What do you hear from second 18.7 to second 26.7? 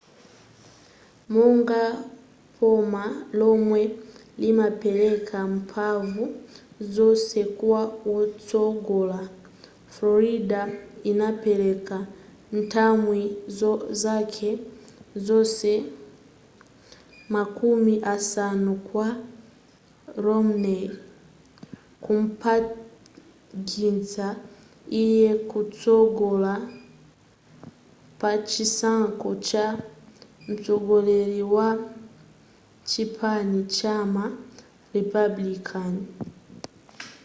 kwa romney kumpangitsa iye kutsogola